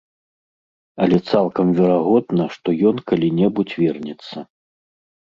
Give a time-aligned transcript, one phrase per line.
[1.03, 4.37] Але цалкам верагодна, што ён калі-небудзь вернецца.